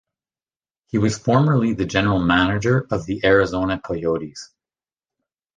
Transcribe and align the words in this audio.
He 0.87 0.97
was 0.97 1.15
formerly 1.19 1.73
the 1.75 1.85
General 1.85 2.17
Manager 2.17 2.87
of 2.89 3.05
the 3.05 3.21
Arizona 3.23 3.79
Coyotes. 3.79 4.49